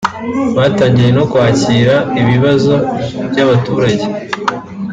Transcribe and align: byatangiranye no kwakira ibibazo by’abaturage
byatangiranye 0.57 1.13
no 1.17 1.25
kwakira 1.31 1.95
ibibazo 2.21 2.75
by’abaturage 3.29 4.05